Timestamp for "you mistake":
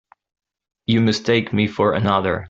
0.87-1.53